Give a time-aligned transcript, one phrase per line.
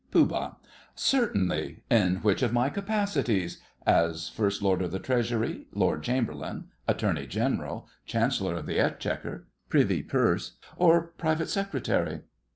[0.09, 0.55] POOH.
[0.95, 1.83] Certainly.
[1.91, 3.61] In which of my capacities?
[3.85, 10.01] As First Lord of the Treasury, Lord Chamberlain, Attorney General, Chancellor of the Exchequer, Privy
[10.01, 12.21] Purse, or Private Secretary?